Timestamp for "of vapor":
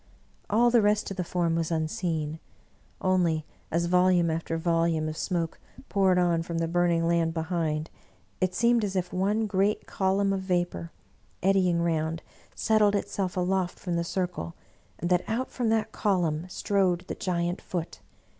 10.33-10.91